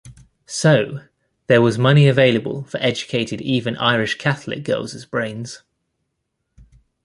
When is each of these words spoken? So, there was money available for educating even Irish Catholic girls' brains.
So, 0.47 1.01
there 1.45 1.61
was 1.61 1.77
money 1.77 2.07
available 2.07 2.63
for 2.63 2.77
educating 2.81 3.39
even 3.39 3.77
Irish 3.77 4.17
Catholic 4.17 4.63
girls' 4.63 5.05
brains. 5.05 5.61